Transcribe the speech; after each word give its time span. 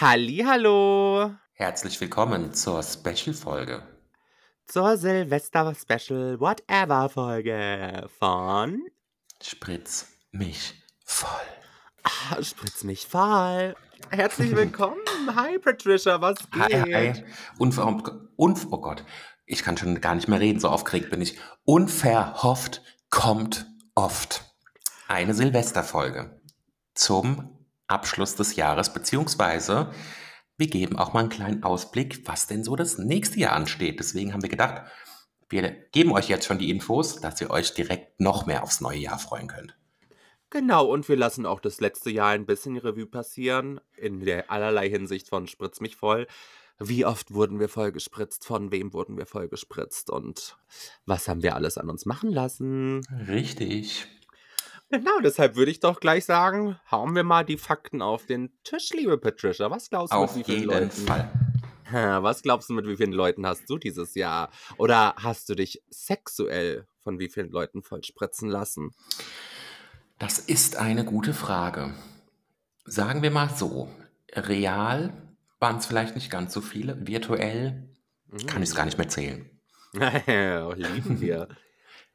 Hallihallo 0.00 1.36
Herzlich 1.52 2.00
willkommen 2.00 2.52
zur 2.52 2.82
Special-Folge. 2.82 3.80
zur 4.66 4.96
Silvester-Special 4.96 6.40
Whatever-Folge 6.40 8.08
von 8.18 8.82
Spritz 9.40 10.08
mich 10.32 10.74
voll. 11.04 11.30
ah, 12.02 12.42
Spritz 12.42 12.82
mich 12.82 13.06
voll. 13.06 13.76
Herzlich 14.10 14.56
willkommen. 14.56 14.98
Hi 15.36 15.58
Patricia, 15.60 16.20
was 16.20 16.38
Hi, 16.58 16.82
geht? 16.82 16.94
hi. 16.94 17.24
Unver 17.58 17.86
unv 18.34 18.66
oh 18.72 18.80
Gott, 18.80 19.04
ich 19.46 19.62
kann 19.62 19.76
schon 19.76 20.00
gar 20.00 20.16
nicht 20.16 20.26
mehr 20.26 20.40
reden, 20.40 20.58
so 20.58 20.70
aufgeregt 20.70 21.10
bin 21.10 21.20
ich. 21.20 21.38
Unverhofft 21.64 22.82
kommt 23.10 23.66
oft. 23.94 24.44
Eine 25.06 25.34
Silvesterfolge 25.34 26.40
zum 26.94 27.53
Abschluss 27.86 28.36
des 28.36 28.56
Jahres, 28.56 28.92
beziehungsweise 28.92 29.90
wir 30.56 30.68
geben 30.68 30.96
auch 30.96 31.12
mal 31.12 31.20
einen 31.20 31.28
kleinen 31.28 31.62
Ausblick, 31.64 32.26
was 32.26 32.46
denn 32.46 32.62
so 32.62 32.76
das 32.76 32.98
nächste 32.98 33.40
Jahr 33.40 33.54
ansteht. 33.54 33.98
Deswegen 33.98 34.32
haben 34.32 34.42
wir 34.42 34.48
gedacht, 34.48 34.82
wir 35.48 35.70
geben 35.92 36.12
euch 36.12 36.28
jetzt 36.28 36.46
schon 36.46 36.58
die 36.58 36.70
Infos, 36.70 37.20
dass 37.20 37.40
ihr 37.40 37.50
euch 37.50 37.74
direkt 37.74 38.20
noch 38.20 38.46
mehr 38.46 38.62
aufs 38.62 38.80
neue 38.80 38.98
Jahr 38.98 39.18
freuen 39.18 39.48
könnt. 39.48 39.76
Genau, 40.50 40.86
und 40.86 41.08
wir 41.08 41.16
lassen 41.16 41.46
auch 41.46 41.58
das 41.58 41.80
letzte 41.80 42.10
Jahr 42.10 42.30
ein 42.30 42.46
bisschen 42.46 42.76
Revue 42.76 43.06
passieren, 43.06 43.80
in 43.96 44.20
der 44.20 44.50
allerlei 44.52 44.88
Hinsicht 44.88 45.28
von 45.28 45.48
Spritz 45.48 45.80
mich 45.80 45.96
voll. 45.96 46.28
Wie 46.78 47.04
oft 47.04 47.32
wurden 47.34 47.60
wir 47.60 47.68
voll 47.68 47.92
gespritzt? 47.92 48.44
Von 48.44 48.70
wem 48.72 48.92
wurden 48.92 49.16
wir 49.16 49.26
voll 49.26 49.48
gespritzt? 49.48 50.10
Und 50.10 50.56
was 51.06 51.28
haben 51.28 51.42
wir 51.42 51.54
alles 51.56 51.78
an 51.78 51.90
uns 51.90 52.06
machen 52.06 52.30
lassen? 52.30 53.00
Richtig. 53.28 54.06
Genau, 54.90 55.18
deshalb 55.22 55.56
würde 55.56 55.70
ich 55.70 55.80
doch 55.80 55.98
gleich 55.98 56.24
sagen, 56.24 56.78
hauen 56.90 57.14
wir 57.14 57.24
mal 57.24 57.44
die 57.44 57.56
Fakten 57.56 58.02
auf 58.02 58.26
den 58.26 58.52
Tisch, 58.62 58.90
liebe 58.92 59.18
Patricia. 59.18 59.70
Was 59.70 59.90
glaubst 59.90 60.12
du, 60.12 60.16
Auf 60.16 60.36
mit 60.36 60.46
wie 60.46 60.52
vielen 60.52 60.70
jeden 60.70 60.80
Leuten? 60.82 61.06
Fall. 61.06 61.30
Was 62.22 62.42
glaubst 62.42 62.70
du, 62.70 62.74
mit 62.74 62.86
wie 62.86 62.96
vielen 62.96 63.12
Leuten 63.12 63.46
hast 63.46 63.68
du 63.68 63.78
dieses 63.78 64.14
Jahr? 64.14 64.50
Oder 64.78 65.14
hast 65.16 65.48
du 65.48 65.54
dich 65.54 65.82
sexuell 65.90 66.86
von 67.02 67.18
wie 67.18 67.28
vielen 67.28 67.50
Leuten 67.50 67.82
voll 67.82 68.02
spritzen 68.02 68.48
lassen? 68.48 68.92
Das 70.18 70.38
ist 70.38 70.76
eine 70.76 71.04
gute 71.04 71.34
Frage. 71.34 71.94
Sagen 72.84 73.22
wir 73.22 73.30
mal 73.30 73.50
so, 73.50 73.88
real 74.32 75.12
waren 75.60 75.76
es 75.76 75.86
vielleicht 75.86 76.14
nicht 76.14 76.30
ganz 76.30 76.52
so 76.52 76.60
viele, 76.60 77.06
virtuell 77.06 77.88
kann 78.46 78.62
ich 78.62 78.70
es 78.70 78.74
gar 78.74 78.84
nicht 78.86 78.98
mehr 78.98 79.08
zählen. 79.08 79.48
Lieben 79.92 81.20
wir. 81.20 81.48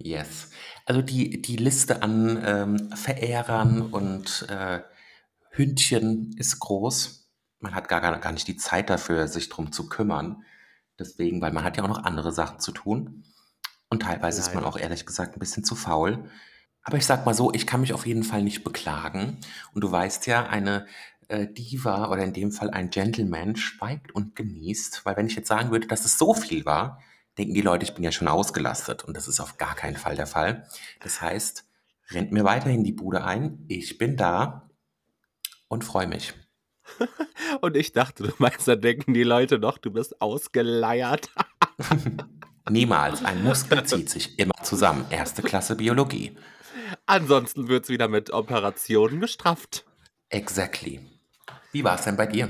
Yes. 0.02 0.50
Also 0.86 1.02
die, 1.02 1.42
die 1.42 1.58
Liste 1.58 2.02
an 2.02 2.42
ähm, 2.44 2.92
Verehrern 2.96 3.82
und 3.82 4.48
äh, 4.50 4.82
Hündchen 5.52 6.34
ist 6.38 6.60
groß. 6.60 7.30
Man 7.60 7.76
hat 7.76 7.90
gar, 7.90 8.02
gar 8.18 8.32
nicht 8.32 8.48
die 8.48 8.56
Zeit 8.56 8.90
dafür, 8.90 9.28
sich 9.28 9.50
drum 9.50 9.74
zu 9.74 9.90
kümmern. 9.90 10.44
Deswegen, 10.98 11.42
weil 11.42 11.52
man 11.52 11.64
hat 11.64 11.78
ja 11.78 11.84
auch 11.84 11.90
noch 11.90 12.04
andere 12.04 12.32
Sachen 12.32 12.60
zu 12.60 12.72
tun. 12.72 13.26
Und 13.90 14.04
teilweise 14.04 14.40
ist 14.40 14.54
man 14.54 14.64
Leider. 14.64 14.68
auch 14.68 14.80
ehrlich 14.80 15.06
gesagt 15.06 15.36
ein 15.36 15.40
bisschen 15.40 15.64
zu 15.64 15.76
faul. 15.76 16.30
Aber 16.84 16.98
ich 16.98 17.06
sag 17.06 17.26
mal 17.26 17.34
so, 17.34 17.52
ich 17.54 17.68
kann 17.68 17.82
mich 17.82 17.94
auf 17.94 18.06
jeden 18.06 18.24
Fall 18.24 18.42
nicht 18.42 18.64
beklagen. 18.64 19.38
Und 19.74 19.84
du 19.84 19.92
weißt 19.92 20.28
ja, 20.28 20.48
eine 20.48 20.86
äh, 21.28 21.46
Diva 21.48 22.10
oder 22.10 22.24
in 22.24 22.34
dem 22.34 22.52
Fall 22.52 22.70
ein 22.70 22.90
Gentleman 22.90 23.58
schweigt 23.58 24.14
und 24.14 24.36
genießt. 24.36 25.06
Weil 25.06 25.18
wenn 25.18 25.28
ich 25.28 25.36
jetzt 25.36 25.50
sagen 25.50 25.72
würde, 25.72 25.88
dass 25.88 26.06
es 26.06 26.18
so 26.18 26.34
viel 26.34 26.66
war, 26.66 27.02
denken 27.40 27.54
die 27.54 27.62
Leute, 27.62 27.86
ich 27.86 27.94
bin 27.94 28.04
ja 28.04 28.12
schon 28.12 28.28
ausgelastet. 28.28 29.04
Und 29.06 29.16
das 29.16 29.28
ist 29.28 29.40
auf 29.40 29.58
gar 29.58 29.74
keinen 29.76 29.96
Fall 29.96 30.16
der 30.16 30.28
Fall. 30.28 30.68
Das 31.00 31.22
heißt, 31.22 31.66
rennt 32.12 32.32
mir 32.32 32.44
weiterhin 32.44 32.84
die 32.84 32.92
Bude 32.92 33.24
ein. 33.24 33.66
Ich 33.68 33.98
bin 33.98 34.18
da 34.18 34.70
und 35.68 35.84
freue 35.84 36.08
mich. 36.08 36.34
Und 37.62 37.78
ich 37.78 37.94
dachte, 37.94 38.24
du 38.24 38.34
meinst, 38.40 38.68
da 38.68 38.76
denken 38.76 39.14
die 39.14 39.24
Leute 39.24 39.60
noch, 39.60 39.78
du 39.78 39.92
bist 39.92 40.20
ausgeleiert. 40.22 41.30
Niemals. 42.70 43.24
Ein 43.24 43.44
Muskel 43.44 43.86
zieht 43.86 44.10
sich 44.10 44.40
immer 44.40 44.56
zusammen. 44.64 45.06
Erste 45.12 45.44
Klasse 45.44 45.76
Biologie. 45.76 46.36
Ansonsten 47.06 47.68
wird 47.68 47.84
es 47.84 47.90
wieder 47.90 48.08
mit 48.08 48.32
Operationen 48.32 49.20
gestrafft. 49.20 49.86
Exactly. 50.30 51.00
Wie 51.72 51.84
war 51.84 51.96
es 51.96 52.06
denn 52.06 52.18
bei 52.18 52.26
dir? 52.26 52.50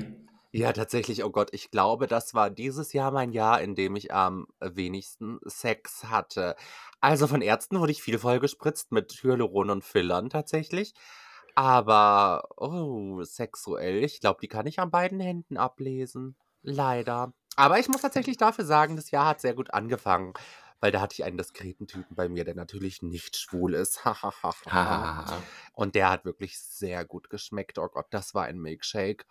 Ja, 0.51 0.73
tatsächlich, 0.73 1.23
oh 1.23 1.29
Gott, 1.29 1.49
ich 1.53 1.69
glaube, 1.69 2.07
das 2.07 2.33
war 2.33 2.49
dieses 2.49 2.91
Jahr 2.93 3.11
mein 3.11 3.31
Jahr, 3.31 3.61
in 3.61 3.75
dem 3.75 3.95
ich 3.95 4.11
am 4.11 4.47
wenigsten 4.59 5.39
Sex 5.45 6.05
hatte. 6.05 6.55
Also 6.99 7.27
von 7.27 7.41
Ärzten 7.41 7.79
wurde 7.79 7.91
ich 7.91 8.01
viel 8.01 8.17
vollgespritzt 8.17 8.91
mit 8.91 9.11
Hyaluron 9.21 9.69
und 9.69 9.83
Fillern 9.83 10.29
tatsächlich. 10.31 10.93
Aber, 11.53 12.49
oh, 12.57 13.21
sexuell, 13.23 14.03
ich 14.03 14.21
glaube, 14.21 14.39
die 14.41 14.47
kann 14.47 14.65
ich 14.65 14.79
an 14.79 14.89
beiden 14.89 15.19
Händen 15.19 15.57
ablesen. 15.57 16.35
Leider. 16.63 17.33
Aber 17.55 17.77
ich 17.79 17.87
muss 17.87 18.01
tatsächlich 18.01 18.37
dafür 18.37 18.65
sagen, 18.65 18.95
das 18.95 19.11
Jahr 19.11 19.27
hat 19.27 19.41
sehr 19.41 19.53
gut 19.53 19.73
angefangen. 19.73 20.33
Weil 20.81 20.93
da 20.93 21.01
hatte 21.01 21.13
ich 21.13 21.25
einen 21.25 21.37
diskreten 21.37 21.87
Typen 21.87 22.15
bei 22.15 22.29
mir, 22.29 22.45
der 22.45 22.55
natürlich 22.55 23.01
nicht 23.01 23.35
schwul 23.35 23.73
ist. 23.73 24.05
Hahaha. 24.05 25.43
Und 25.73 25.95
der 25.95 26.09
hat 26.09 26.23
wirklich 26.23 26.57
sehr 26.57 27.03
gut 27.03 27.29
geschmeckt. 27.29 27.77
Oh 27.77 27.89
Gott, 27.89 28.07
das 28.11 28.33
war 28.33 28.45
ein 28.45 28.57
Milkshake. 28.57 29.25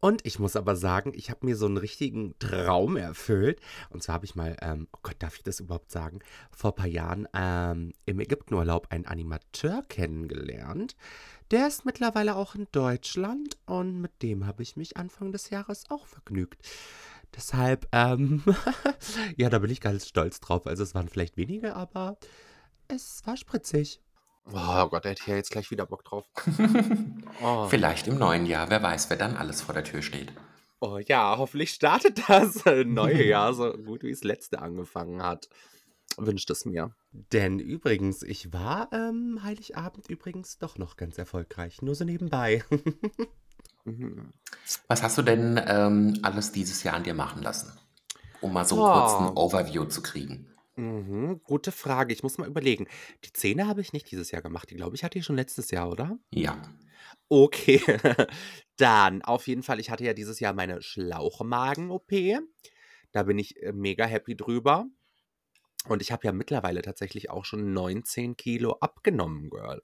Und 0.00 0.24
ich 0.24 0.38
muss 0.38 0.54
aber 0.54 0.76
sagen, 0.76 1.12
ich 1.14 1.30
habe 1.30 1.44
mir 1.44 1.56
so 1.56 1.66
einen 1.66 1.76
richtigen 1.76 2.38
Traum 2.38 2.96
erfüllt. 2.96 3.60
Und 3.90 4.02
zwar 4.02 4.14
habe 4.14 4.26
ich 4.26 4.36
mal, 4.36 4.56
ähm, 4.62 4.86
oh 4.92 5.00
Gott, 5.02 5.16
darf 5.18 5.36
ich 5.36 5.42
das 5.42 5.60
überhaupt 5.60 5.90
sagen, 5.90 6.20
vor 6.50 6.72
ein 6.72 6.76
paar 6.76 6.86
Jahren 6.86 7.26
ähm, 7.34 7.92
im 8.06 8.20
Ägyptenurlaub 8.20 8.88
einen 8.90 9.06
Animateur 9.06 9.82
kennengelernt. 9.88 10.94
Der 11.50 11.66
ist 11.66 11.84
mittlerweile 11.84 12.36
auch 12.36 12.54
in 12.54 12.68
Deutschland 12.72 13.56
und 13.66 14.00
mit 14.00 14.22
dem 14.22 14.46
habe 14.46 14.62
ich 14.62 14.76
mich 14.76 14.96
Anfang 14.96 15.32
des 15.32 15.50
Jahres 15.50 15.84
auch 15.88 16.06
vergnügt. 16.06 16.62
Deshalb, 17.34 17.88
ähm, 17.92 18.42
ja, 19.36 19.48
da 19.50 19.58
bin 19.58 19.70
ich 19.70 19.80
ganz 19.80 20.06
stolz 20.06 20.40
drauf. 20.40 20.66
Also 20.66 20.82
es 20.82 20.94
waren 20.94 21.08
vielleicht 21.08 21.36
wenige, 21.36 21.74
aber 21.74 22.18
es 22.86 23.22
war 23.26 23.36
spritzig. 23.36 24.00
Oh 24.52 24.88
Gott, 24.88 25.04
da 25.04 25.10
hätte 25.10 25.22
ich 25.22 25.26
ja 25.28 25.36
jetzt 25.36 25.50
gleich 25.50 25.70
wieder 25.70 25.86
Bock 25.86 26.04
drauf. 26.04 26.24
Oh. 27.40 27.68
Vielleicht 27.68 28.08
im 28.08 28.18
neuen 28.18 28.46
Jahr. 28.46 28.68
Wer 28.68 28.82
weiß, 28.82 29.10
wer 29.10 29.16
dann 29.16 29.36
alles 29.36 29.60
vor 29.62 29.72
der 29.72 29.84
Tür 29.84 30.02
steht. 30.02 30.32
Oh 30.80 30.98
ja, 30.98 31.36
hoffentlich 31.38 31.70
startet 31.70 32.28
das 32.28 32.64
neue 32.84 33.24
Jahr 33.24 33.54
so 33.54 33.72
gut 33.74 34.02
wie 34.02 34.10
das 34.10 34.24
letzte 34.24 34.60
angefangen 34.60 35.22
hat. 35.22 35.48
Wünscht 36.16 36.50
es 36.50 36.64
mir. 36.64 36.96
Denn 37.12 37.60
übrigens, 37.60 38.22
ich 38.24 38.52
war 38.52 38.88
ähm, 38.92 39.38
Heiligabend 39.44 40.08
übrigens 40.08 40.58
doch 40.58 40.78
noch 40.78 40.96
ganz 40.96 41.16
erfolgreich. 41.16 41.80
Nur 41.82 41.94
so 41.94 42.04
nebenbei. 42.04 42.64
Mhm. 43.84 44.32
Was 44.88 45.02
hast 45.02 45.16
du 45.16 45.22
denn 45.22 45.58
ähm, 45.66 46.18
alles 46.22 46.52
dieses 46.52 46.82
Jahr 46.82 46.94
an 46.94 47.04
dir 47.04 47.14
machen 47.14 47.42
lassen? 47.42 47.72
Um 48.40 48.52
mal 48.52 48.64
so 48.66 48.76
kurz 48.76 49.12
ein 49.14 49.32
Oh. 49.34 49.46
Overview 49.46 49.84
zu 49.86 50.02
kriegen. 50.02 50.46
Mhm, 50.78 51.40
gute 51.42 51.72
Frage. 51.72 52.12
Ich 52.12 52.22
muss 52.22 52.38
mal 52.38 52.46
überlegen. 52.46 52.86
Die 53.24 53.32
Zähne 53.32 53.66
habe 53.66 53.80
ich 53.80 53.92
nicht 53.92 54.08
dieses 54.12 54.30
Jahr 54.30 54.42
gemacht. 54.42 54.70
Die 54.70 54.76
glaube 54.76 54.94
ich 54.94 55.02
hatte 55.02 55.18
ich 55.18 55.24
schon 55.24 55.34
letztes 55.34 55.72
Jahr, 55.72 55.90
oder? 55.90 56.16
Ja. 56.32 56.62
Okay. 57.28 57.82
Dann 58.76 59.22
auf 59.22 59.48
jeden 59.48 59.64
Fall, 59.64 59.80
ich 59.80 59.90
hatte 59.90 60.04
ja 60.04 60.14
dieses 60.14 60.38
Jahr 60.38 60.52
meine 60.52 60.80
Schlauchmagen-OP. 60.80 62.12
Da 63.10 63.24
bin 63.24 63.40
ich 63.40 63.60
äh, 63.60 63.72
mega 63.72 64.04
happy 64.06 64.36
drüber. 64.36 64.86
Und 65.88 66.00
ich 66.00 66.12
habe 66.12 66.24
ja 66.24 66.32
mittlerweile 66.32 66.82
tatsächlich 66.82 67.28
auch 67.28 67.44
schon 67.44 67.72
19 67.72 68.36
Kilo 68.36 68.78
abgenommen, 68.80 69.50
Girl. 69.50 69.82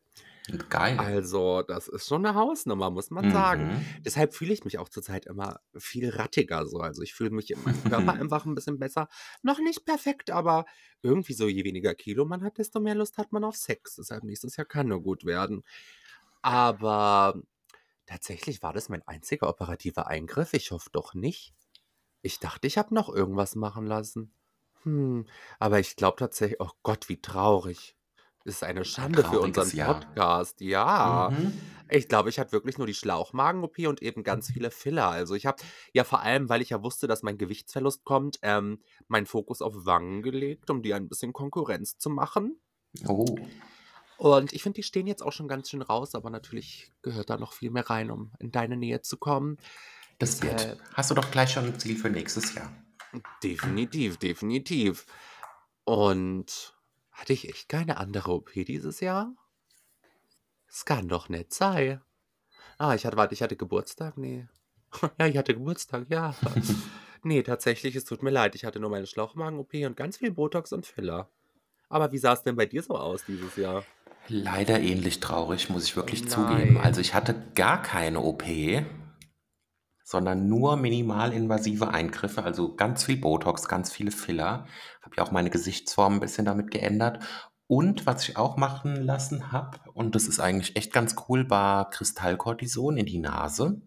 Geil. 0.69 0.99
Also, 0.99 1.63
das 1.63 1.89
ist 1.89 2.07
schon 2.07 2.27
eine 2.27 2.35
Hausnummer, 2.35 2.91
muss 2.91 3.11
man 3.11 3.31
sagen. 3.31 3.69
Mhm. 3.69 3.87
Deshalb 4.05 4.35
fühle 4.35 4.53
ich 4.53 4.65
mich 4.65 4.79
auch 4.79 4.91
zurzeit 4.91 5.25
immer 5.25 5.61
viel 5.75 6.11
rattiger 6.11 6.67
so. 6.67 6.81
Also, 6.81 7.01
ich 7.01 7.15
fühle 7.15 7.31
mich 7.31 7.51
in 7.51 7.63
meinem 7.63 7.83
Körper 7.85 8.13
einfach 8.21 8.45
ein 8.45 8.55
bisschen 8.55 8.79
besser. 8.79 9.09
Noch 9.43 9.59
nicht 9.59 9.87
perfekt, 9.87 10.31
aber 10.31 10.67
irgendwie 11.03 11.33
so, 11.33 11.49
je 11.49 11.65
weniger 11.65 11.95
Kilo 11.95 12.27
man 12.27 12.45
hat, 12.45 12.59
desto 12.59 12.79
mehr 12.79 12.95
Lust 12.95 13.17
hat 13.17 13.33
man 13.33 13.43
auf 13.43 13.57
Sex. 13.57 13.97
Deshalb 13.97 14.25
nächstes 14.25 14.57
Jahr 14.57 14.67
kann 14.67 14.89
nur 14.89 15.03
gut 15.03 15.25
werden. 15.25 15.63
Aber 16.43 17.41
tatsächlich 18.05 18.63
war 18.63 18.75
das 18.75 18.91
mein 18.91 19.07
einziger 19.07 19.49
operativer 19.49 20.09
Eingriff. 20.09 20.53
Ich 20.53 20.73
hoffe 20.73 20.91
doch 20.93 21.15
nicht. 21.15 21.55
Ich 22.21 22.39
dachte, 22.39 22.67
ich 22.67 22.77
habe 22.77 22.95
noch 22.95 23.09
irgendwas 23.09 23.55
machen 23.55 23.87
lassen. 23.87 24.35
Hm, 24.83 25.25
aber 25.59 25.81
ich 25.81 25.97
glaube 25.97 26.19
tatsächlich, 26.19 26.61
oh 26.61 26.71
Gott, 26.83 27.09
wie 27.09 27.21
traurig. 27.21 27.97
Das 28.45 28.57
ist 28.57 28.63
eine 28.63 28.85
Schande 28.85 29.23
für 29.23 29.31
trauriges 29.31 29.59
unseren 29.59 29.77
Jahr. 29.77 30.01
Podcast. 30.01 30.61
Ja. 30.61 31.33
Mhm. 31.33 31.53
Ich 31.91 32.09
glaube, 32.09 32.29
ich 32.29 32.39
hatte 32.39 32.53
wirklich 32.53 32.79
nur 32.79 32.87
die 32.87 32.95
Schlauchmagen-OP 32.95 33.79
und 33.87 34.03
eben 34.03 34.23
ganz 34.23 34.51
viele 34.53 34.71
Filler. 34.71 35.09
Also 35.09 35.35
ich 35.35 35.47
habe 35.47 35.63
ja 35.93 36.05
vor 36.05 36.21
allem, 36.21 36.49
weil 36.49 36.63
ich 36.63 36.71
ja 36.71 36.83
wusste, 36.83 37.07
dass 37.07 37.23
mein 37.23 37.39
Gewichtsverlust 37.39 38.05
kommt, 38.05 38.39
ähm, 38.43 38.81
meinen 39.09 39.27
Fokus 39.27 39.63
auf 39.63 39.87
Wangen 39.87 40.23
gelegt, 40.23 40.71
um 40.71 40.83
die 40.83 40.93
ein 40.93 41.09
bisschen 41.09 41.33
Konkurrenz 41.33 41.99
zu 41.99 42.11
machen. 42.11 42.61
Oh. 43.07 43.37
Und 44.17 44.53
ich 44.53 44.63
finde, 44.63 44.77
die 44.77 44.83
stehen 44.83 45.07
jetzt 45.07 45.23
auch 45.23 45.33
schon 45.33 45.49
ganz 45.49 45.71
schön 45.71 45.83
raus, 45.83 46.15
aber 46.15 46.31
natürlich 46.31 46.93
gehört 47.03 47.31
da 47.31 47.37
noch 47.37 47.53
viel 47.53 47.71
mehr 47.71 47.89
rein, 47.89 48.11
um 48.11 48.33
in 48.39 48.53
deine 48.53 48.77
Nähe 48.77 49.01
zu 49.01 49.17
kommen. 49.17 49.59
Das 50.19 50.43
wird. 50.43 50.55
Deshalb, 50.55 50.81
Hast 50.95 51.11
du 51.11 51.15
doch 51.15 51.31
gleich 51.31 51.51
schon 51.51 51.65
ein 51.65 51.79
Ziel 51.79 51.97
für 51.97 52.11
nächstes 52.11 52.55
Jahr. 52.55 52.73
definitiv, 53.43 54.19
definitiv. 54.19 55.07
Und 55.85 56.74
hatte 57.15 57.33
ich 57.33 57.49
echt 57.49 57.69
keine 57.69 57.97
andere 57.97 58.33
OP 58.33 58.53
dieses 58.53 59.01
Jahr? 59.01 59.35
Es 60.69 60.85
kann 60.85 61.09
doch 61.09 61.29
nicht 61.29 61.55
sein. 61.55 62.03
Ah, 62.79 62.95
ich 62.95 63.07
hatte, 63.07 63.17
warte, 63.17 63.35
ich 63.35 63.43
hatte 63.43 63.57
Geburtstag? 63.57 64.19
Nee. 64.19 64.47
Ja, 65.19 65.27
ich 65.27 65.37
hatte 65.37 65.55
Geburtstag, 65.55 66.07
ja. 66.09 66.35
Ne, 67.27 67.43
tatsächlich, 67.43 67.97
es 67.97 68.05
tut 68.05 68.23
mir 68.23 68.31
leid. 68.31 68.55
Ich 68.55 68.67
hatte 68.67 68.79
nur 68.79 68.91
meine 68.91 69.07
Schlauchmagen-OP 69.07 69.73
und 69.87 69.97
ganz 69.97 70.19
viel 70.19 70.31
Botox 70.31 70.73
und 70.75 70.85
Filler. 70.87 71.31
Aber 71.89 72.13
wie 72.13 72.19
sah 72.19 72.35
es 72.35 72.43
denn 72.43 72.55
bei 72.55 72.67
dir 72.67 72.83
so 72.83 72.97
aus 72.97 73.25
dieses 73.25 73.57
Jahr? 73.57 73.83
Leider 74.29 74.79
ähnlich 74.79 75.21
traurig, 75.21 75.71
muss 75.71 75.85
ich 75.85 75.95
Oh 75.95 76.01
wirklich 76.01 76.29
zugeben. 76.29 76.77
Also, 76.77 76.97
nein. 76.97 77.01
ich 77.01 77.15
hatte 77.15 77.35
gar 77.55 77.81
keine 77.81 78.21
OP, 78.21 78.45
sondern 80.05 80.49
nur 80.49 80.77
minimalinvasive 80.77 81.89
Eingriffe, 81.89 82.45
also 82.45 82.77
ganz 82.77 83.05
viel 83.05 83.17
Botox, 83.17 83.67
ganz 83.69 83.91
viele 83.91 84.11
Filler. 84.11 84.67
Habe 85.03 85.17
ja 85.17 85.25
auch 85.25 85.33
meine 85.33 85.51
Gesichtsform 85.51 86.15
ein 86.15 86.21
bisschen 86.21 86.45
damit 86.45 86.71
geändert. 86.71 87.25
Und 87.67 88.07
was 88.07 88.29
ich 88.29 88.37
auch 88.37 88.59
machen 88.59 88.95
lassen 88.97 89.51
habe, 89.51 89.79
und 89.95 90.15
das 90.15 90.27
ist 90.29 90.39
eigentlich 90.39 90.77
echt 90.77 90.93
ganz 90.93 91.17
cool, 91.29 91.49
war 91.49 91.89
Kristallkortison 91.91 92.99
in 92.99 93.07
die 93.07 93.19
Nase, 93.19 93.81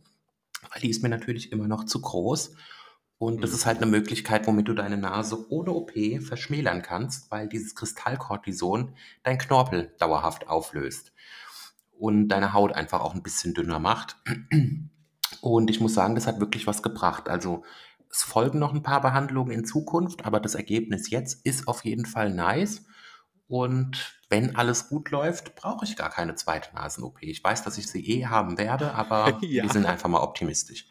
weil 0.72 0.82
die 0.82 0.90
ist 0.90 1.04
mir 1.04 1.10
natürlich 1.10 1.52
immer 1.52 1.68
noch 1.68 1.86
zu 1.86 2.02
groß. 2.02 2.56
Und 3.20 3.44
das 3.44 3.52
ist 3.54 3.66
halt 3.68 3.78
Mhm. 3.78 3.84
eine 3.84 3.92
Möglichkeit, 3.92 4.48
womit 4.48 4.68
du 4.68 4.74
deine 4.74 4.98
Nase 4.98 5.52
ohne 5.52 5.72
OP 5.72 6.20
verschmälern 6.20 6.82
kannst, 6.82 7.32
weil 7.32 7.48
dieses 7.48 7.76
Kristallkortison 7.76 8.96
deinen 9.24 9.38
Knorpel 9.40 9.96
dauerhaft 10.00 10.48
auflöst 10.48 11.14
und 12.00 12.30
deine 12.30 12.54
Haut 12.54 12.74
einfach 12.74 13.02
auch 13.02 13.14
ein 13.16 13.24
bisschen 13.24 13.54
dünner 13.54 13.80
macht. 13.80 14.18
Und 15.42 15.70
ich 15.70 15.80
muss 15.82 15.94
sagen, 15.94 16.16
das 16.16 16.28
hat 16.28 16.40
wirklich 16.40 16.68
was 16.68 16.82
gebracht. 16.84 17.30
Also, 17.30 17.64
es 18.10 18.24
folgen 18.24 18.60
noch 18.60 18.74
ein 18.74 18.84
paar 18.84 19.02
Behandlungen 19.02 19.52
in 19.52 19.66
Zukunft, 19.66 20.26
aber 20.26 20.40
das 20.40 20.56
Ergebnis 20.56 21.10
jetzt 21.10 21.46
ist 21.46 21.68
auf 21.68 21.84
jeden 21.84 22.06
Fall 22.06 22.34
nice. 22.34 22.86
Und 23.48 24.14
wenn 24.30 24.56
alles 24.56 24.90
gut 24.90 25.10
läuft, 25.12 25.56
brauche 25.56 25.86
ich 25.86 25.96
gar 25.96 26.10
keine 26.10 26.36
zweite 26.36 26.74
Nasen-OP. 26.76 27.22
Ich 27.22 27.44
weiß, 27.44 27.64
dass 27.64 27.78
ich 27.78 27.88
sie 27.88 28.06
eh 28.06 28.26
haben 28.28 28.58
werde, 28.58 28.94
aber 28.94 29.26
wir 29.42 29.70
sind 29.70 29.84
Ja. 29.84 29.90
einfach 29.90 30.10
mal 30.10 30.22
optimistisch. 30.22 30.86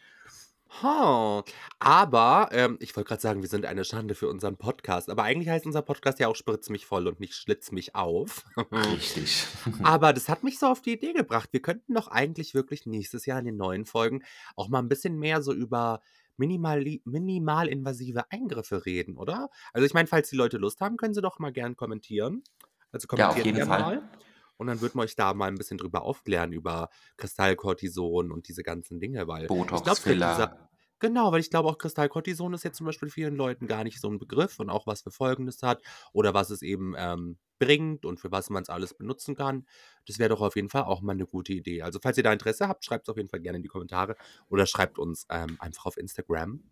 Ha. 0.69 1.43
Aber, 1.79 2.49
ähm, 2.51 2.77
ich 2.81 2.95
wollte 2.95 3.07
gerade 3.07 3.21
sagen, 3.21 3.41
wir 3.41 3.49
sind 3.49 3.65
eine 3.65 3.83
Schande 3.85 4.15
für 4.15 4.27
unseren 4.27 4.57
Podcast, 4.57 5.09
aber 5.09 5.23
eigentlich 5.23 5.49
heißt 5.49 5.65
unser 5.65 5.81
Podcast 5.81 6.19
ja 6.19 6.27
auch 6.27 6.35
„Spritz 6.35 6.69
mich 6.69 6.85
voll“ 6.85 7.07
und 7.07 7.19
nicht 7.19 7.35
„Schlitz 7.35 7.71
mich 7.71 7.95
auf“. 7.95 8.43
Richtig. 8.71 9.45
Aber 9.83 10.13
das 10.13 10.29
hat 10.29 10.43
mich 10.43 10.59
so 10.59 10.67
auf 10.67 10.81
die 10.81 10.93
Idee 10.93 11.13
gebracht. 11.13 11.49
Wir 11.51 11.61
könnten 11.61 11.93
doch 11.93 12.07
eigentlich 12.09 12.53
wirklich 12.53 12.85
nächstes 12.85 13.25
Jahr 13.25 13.39
in 13.39 13.45
den 13.45 13.57
neuen 13.57 13.85
Folgen 13.85 14.23
auch 14.55 14.67
mal 14.69 14.79
ein 14.79 14.89
bisschen 14.89 15.17
mehr 15.17 15.41
so 15.41 15.53
über 15.53 16.01
minimali 16.37 17.01
minimalinvasive 17.05 18.29
Eingriffe 18.31 18.85
reden, 18.85 19.17
oder? 19.17 19.49
Also, 19.73 19.85
ich 19.85 19.93
meine, 19.93 20.07
falls 20.07 20.29
die 20.29 20.35
Leute 20.35 20.57
Lust 20.57 20.81
haben, 20.81 20.97
können 20.97 21.13
sie 21.13 21.21
doch 21.21 21.39
mal 21.39 21.51
gern 21.51 21.75
kommentieren. 21.75 22.43
Also, 22.91 23.07
Ja, 23.15 23.29
auf 23.29 23.43
jeden 23.43 23.65
Fall. 23.65 23.79
mal 23.79 24.09
und 24.57 24.67
dann 24.67 24.81
würden 24.81 24.95
wir 24.95 25.03
euch 25.03 25.15
da 25.15 25.33
mal 25.33 25.47
ein 25.47 25.55
bisschen 25.55 25.77
drüber 25.77 26.03
aufklären, 26.03 26.51
über 26.51 26.89
Kristallkortison 27.17 28.31
und 28.31 28.47
diese 28.47 28.63
ganzen 28.63 28.99
Dinge, 28.99 29.27
weil 29.27 29.43
ich 29.43 29.47
Botox, 29.47 29.83
glaube, 29.83 29.99
für 29.99 30.13
diese 30.13 30.35
Filler. 30.35 30.69
genau, 30.99 31.31
weil 31.31 31.39
ich 31.39 31.49
glaube 31.49 31.69
auch 31.69 31.77
Kristallkortison 31.77 32.53
ist 32.53 32.63
jetzt 32.63 32.77
zum 32.77 32.85
Beispiel 32.85 33.09
vielen 33.09 33.35
Leuten 33.35 33.67
gar 33.67 33.83
nicht 33.83 33.99
so 33.99 34.09
ein 34.09 34.19
Begriff 34.19 34.59
und 34.59 34.69
auch 34.69 34.87
was 34.87 35.01
für 35.01 35.11
Folgen 35.11 35.47
es 35.47 35.63
hat 35.63 35.81
oder 36.13 36.33
was 36.33 36.49
es 36.49 36.61
eben, 36.61 36.95
ähm, 36.97 37.37
bringt 37.59 38.05
und 38.05 38.19
für 38.19 38.31
was 38.31 38.49
man 38.49 38.63
es 38.63 38.69
alles 38.69 38.93
benutzen 38.93 39.35
kann. 39.35 39.65
Das 40.05 40.19
wäre 40.19 40.29
doch 40.29 40.41
auf 40.41 40.55
jeden 40.55 40.69
Fall 40.69 40.83
auch 40.83 41.01
mal 41.01 41.13
eine 41.13 41.25
gute 41.25 41.53
Idee. 41.53 41.81
Also, 41.81 41.99
falls 42.01 42.17
ihr 42.17 42.23
da 42.23 42.33
Interesse 42.33 42.67
habt, 42.67 42.85
schreibt's 42.85 43.09
auf 43.09 43.17
jeden 43.17 43.29
Fall 43.29 43.39
gerne 43.39 43.57
in 43.57 43.63
die 43.63 43.69
Kommentare 43.69 44.15
oder 44.49 44.65
schreibt 44.65 44.99
uns, 44.99 45.25
ähm, 45.29 45.57
einfach 45.59 45.85
auf 45.85 45.97
Instagram. 45.97 46.63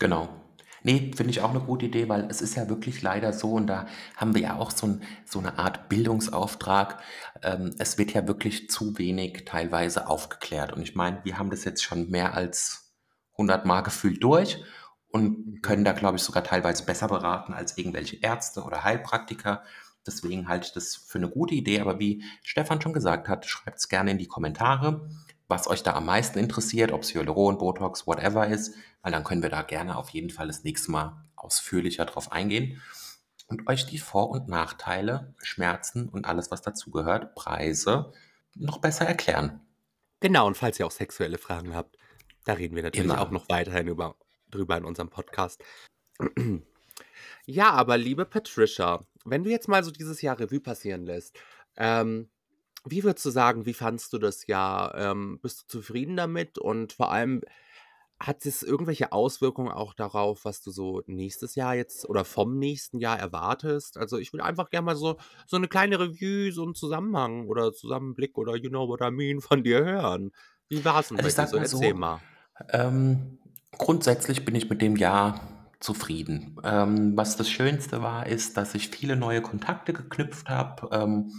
Genau. 0.00 0.28
Ne, 0.82 1.12
finde 1.14 1.30
ich 1.30 1.42
auch 1.42 1.50
eine 1.50 1.60
gute 1.60 1.84
Idee, 1.86 2.08
weil 2.08 2.26
es 2.30 2.40
ist 2.40 2.54
ja 2.56 2.68
wirklich 2.70 3.02
leider 3.02 3.34
so 3.34 3.52
und 3.52 3.66
da 3.66 3.86
haben 4.16 4.34
wir 4.34 4.40
ja 4.42 4.56
auch 4.58 4.70
so 4.70 4.86
'n 4.86 5.02
so 5.26 5.38
'ne 5.40 5.58
Art 5.58 5.90
Bildungsauftrag. 5.90 6.98
Ähm, 7.42 7.74
es 7.78 7.98
wird 7.98 8.14
ja 8.14 8.26
wirklich 8.26 8.70
zu 8.70 8.96
wenig 8.98 9.44
teilweise 9.44 10.08
aufgeklärt 10.08 10.72
und 10.72 10.80
ich 10.82 10.94
meine, 10.94 11.20
wir 11.24 11.38
haben 11.38 11.50
das 11.50 11.64
jetzt 11.66 11.82
schon 11.84 12.08
mehr 12.08 12.32
als 12.34 12.94
100 13.36 13.66
Mal 13.66 13.82
gefühlt 13.82 14.24
durch 14.24 14.62
und 15.10 15.62
können 15.62 15.82
Mhm. 15.82 15.84
da, 15.84 15.92
glaube 15.92 16.16
ich, 16.16 16.22
sogar 16.22 16.44
teilweise 16.44 16.84
besser 16.86 17.08
beraten 17.08 17.52
als 17.52 17.76
irgendwelche 17.76 18.16
Ärzte 18.22 18.62
oder 18.62 18.82
Heilpraktiker. 18.84 19.62
Deswegen 20.06 20.48
halte 20.48 20.68
ich 20.68 20.72
das 20.72 20.96
für 20.96 21.18
eine 21.18 21.28
gute 21.28 21.54
Idee, 21.54 21.80
aber 21.80 21.98
wie 22.00 22.24
Stefan 22.42 22.80
schon 22.80 22.94
gesagt 22.94 23.28
hat, 23.28 23.44
schreibt's 23.46 23.88
gerne 23.88 24.12
in 24.12 24.18
die 24.18 24.28
Kommentare, 24.28 25.10
was 25.50 25.66
euch 25.66 25.82
da 25.82 25.94
am 25.94 26.06
meisten 26.06 26.38
interessiert, 26.38 26.92
ob's 26.92 27.12
Hyaluron, 27.12 27.58
Botox, 27.58 28.06
whatever 28.06 28.46
ist, 28.46 28.74
weil 29.02 29.12
dann 29.12 29.24
können 29.24 29.42
wir 29.42 29.50
da 29.50 29.62
gerne 29.62 29.96
auf 29.96 30.10
jeden 30.10 30.30
Fall 30.30 30.46
das 30.46 30.64
nächste 30.64 30.92
Mal 30.92 31.24
ausführlicher 31.36 32.04
drauf 32.04 32.32
eingehen 32.32 32.80
und 33.48 33.68
euch 33.68 33.84
die 33.86 33.98
Vor 33.98 34.30
und 34.30 34.48
Nachteile, 34.48 35.34
Schmerzen 35.42 36.08
und 36.08 36.24
alles, 36.24 36.50
was 36.50 36.62
dazugehört, 36.62 37.34
Preise 37.34 38.12
noch 38.54 38.78
besser 38.78 39.06
erklären. 39.06 39.60
Genau, 40.20 40.46
und 40.46 40.56
falls 40.56 40.78
ihr 40.78 40.86
auch 40.86 40.90
sexuelle 40.92 41.38
Fragen 41.38 41.74
habt, 41.74 41.96
da 42.44 42.52
reden 42.52 42.76
wir 42.76 42.82
natürlich 42.82 43.10
auch 43.10 43.28
Immer. 43.28 43.40
noch 43.40 43.48
weiterhin 43.48 43.88
über 43.88 44.16
drüber 44.50 44.76
in 44.76 44.84
unserem 44.84 45.10
Podcast. 45.10 45.62
Ja, 47.46 47.70
aber 47.70 47.96
liebe 47.96 48.26
Patricia, 48.26 49.04
wenn 49.24 49.42
du 49.42 49.50
jetzt 49.50 49.66
mal 49.66 49.82
so 49.82 49.90
dieses 49.90 50.22
Jahr 50.22 50.38
Revue 50.38 50.60
passieren 50.60 51.04
lässt, 51.04 51.36
ähm, 51.76 52.28
wie 52.86 53.04
würdest 53.04 53.26
du 53.26 53.30
sagen, 53.30 53.66
wie 53.66 53.74
fandst 53.74 54.12
du 54.12 54.18
das 54.18 54.46
Jahr? 54.46 54.94
Ähm, 54.96 55.38
bist 55.42 55.62
du 55.62 55.66
zufrieden 55.80 56.16
damit? 56.16 56.58
Und 56.58 56.92
vor 56.94 57.12
allem, 57.12 57.42
hat 58.20 58.44
es 58.46 58.62
irgendwelche 58.62 59.12
Auswirkungen 59.12 59.70
auch 59.72 59.94
darauf, 59.94 60.44
was 60.44 60.62
du 60.62 60.70
so 60.70 61.02
nächstes 61.06 61.54
Jahr 61.54 61.74
jetzt 61.74 62.08
oder 62.08 62.24
vom 62.26 62.58
nächsten 62.58 62.98
Jahr 62.98 63.18
erwartest? 63.18 63.96
Also, 63.98 64.18
ich 64.18 64.32
will 64.34 64.40
einfach 64.42 64.70
gerne 64.70 64.84
mal 64.86 64.96
so 64.96 65.16
so 65.46 65.58
'ne 65.58 65.68
kleine 65.68 65.98
Revue, 66.00 66.52
so 66.52 66.64
'n 66.64 66.74
Zusammenhang 66.74 67.48
oder 67.48 67.72
Zusammenblick 67.72 68.36
oder 68.38 68.56
you 68.56 68.68
know 68.70 68.88
what 68.88 69.00
I 69.02 69.10
mean 69.10 69.40
von 69.40 69.62
dir 69.64 69.84
hören. 69.84 70.32
Wie 70.68 70.84
war's 70.84 71.08
denn 71.08 71.18
Also, 71.18 71.28
bei 71.28 71.32
dir 71.32 71.46
so? 71.48 71.56
Erzähl 71.58 71.94
so, 71.94 71.94
mal. 71.94 72.22
ähm, 72.72 73.38
grundsätzlich 73.72 74.44
bin 74.44 74.54
ich 74.54 74.70
mit 74.70 74.82
dem 74.82 74.96
Jahr 74.96 75.68
zufrieden. 75.80 76.56
Ähm, 76.64 77.16
was 77.16 77.36
das 77.36 77.48
Schönste 77.50 78.02
war, 78.02 78.26
ist, 78.26 78.56
dass 78.56 78.74
ich 78.74 78.88
viele 78.90 79.16
neue 79.16 79.42
Kontakte 79.42 79.92
geknüpft 79.92 80.48
habe, 80.48 80.88
ähm, 80.92 81.32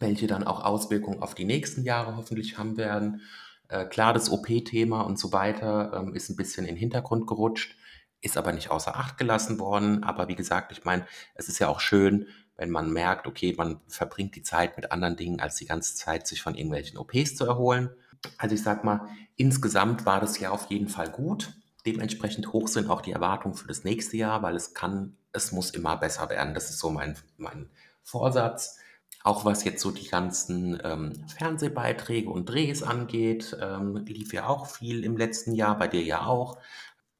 welche 0.00 0.26
dann 0.26 0.44
auch 0.44 0.64
Auswirkungen 0.64 1.22
auf 1.22 1.34
die 1.34 1.44
nächsten 1.44 1.82
Jahre 1.84 2.16
hoffentlich 2.16 2.58
haben 2.58 2.76
werden. 2.76 3.22
Äh, 3.68 3.84
klar, 3.86 4.12
das 4.14 4.30
OP-Thema 4.30 5.02
und 5.02 5.18
so 5.18 5.32
weiter, 5.32 5.92
ähm, 5.94 6.14
ist 6.14 6.30
'n 6.30 6.36
bisschen 6.36 6.66
in 6.66 6.74
'n 6.76 6.78
Hintergrund 6.78 7.26
gerutscht, 7.26 7.76
ist 8.20 8.36
aber 8.36 8.52
nicht 8.52 8.70
außer 8.70 8.96
Acht 8.96 9.18
gelassen 9.18 9.58
worden. 9.58 10.02
Aber 10.04 10.28
wie 10.28 10.34
gesagt, 10.36 10.72
ich 10.72 10.84
meine, 10.84 11.06
es 11.34 11.48
ist 11.48 11.58
ja 11.58 11.68
auch 11.68 11.80
schön, 11.80 12.26
wenn 12.56 12.70
man 12.70 12.90
merkt, 12.92 13.26
okay, 13.26 13.54
man 13.56 13.80
verbringt 13.88 14.34
die 14.36 14.42
Zeit 14.42 14.76
mit 14.76 14.90
anderen 14.92 15.16
Dingen, 15.16 15.40
als 15.40 15.56
die 15.56 15.66
ganze 15.66 15.94
Zeit 15.94 16.26
sich 16.26 16.42
von 16.42 16.54
irgendwelchen 16.54 16.98
OPs 16.98 17.36
zu 17.36 17.44
erholen. 17.46 17.90
Also, 18.38 18.54
ich 18.54 18.62
sage 18.62 18.84
mal, 18.84 19.08
insgesamt 19.36 20.06
war 20.06 20.20
das 20.20 20.38
Jahr 20.40 20.52
auf 20.52 20.66
jeden 20.70 20.88
Fall 20.88 21.10
gut. 21.10 21.52
Dementsprechend 21.86 22.52
hoch 22.52 22.66
sind 22.68 22.90
auch 22.90 23.00
die 23.00 23.12
Erwartungen 23.12 23.54
für 23.54 23.68
das 23.68 23.84
nächste 23.84 24.16
Jahr, 24.16 24.42
weil 24.42 24.56
es 24.56 24.74
kann 24.74 25.16
es 25.32 25.52
muss 25.52 25.70
immer 25.70 25.96
besser 25.96 26.28
werden. 26.30 26.54
Das 26.54 26.70
ist 26.70 26.78
so 26.80 26.90
mein 26.90 27.16
mein 27.36 27.70
Vorsatz. 28.02 28.78
Auch 29.24 29.44
was 29.44 29.64
jetzt 29.64 29.82
so 29.82 29.90
die 29.90 30.08
ganzen, 30.08 30.80
ähm, 30.84 31.26
Fernsehbeiträge 31.36 32.30
und 32.30 32.46
Drehs 32.46 32.82
angeht, 32.82 33.56
ähm, 33.60 34.04
lief 34.06 34.32
ja 34.32 34.46
auch 34.46 34.66
viel 34.66 35.04
im 35.04 35.16
letzten 35.16 35.54
Jahr, 35.54 35.76
bei 35.78 35.88
dir 35.88 36.02
ja 36.02 36.26
auch. 36.26 36.58